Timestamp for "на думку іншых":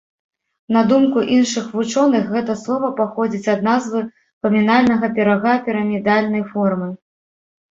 0.75-1.67